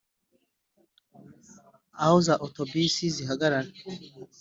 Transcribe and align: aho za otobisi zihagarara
aho 2.03 2.17
za 2.27 2.33
otobisi 2.45 3.03
zihagarara 3.15 3.69